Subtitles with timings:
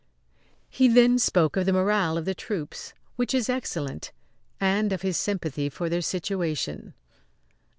[0.67, 4.11] He then spoke of the morale of the troops, which is excellent,
[4.59, 6.95] and of his sympathy for their situation.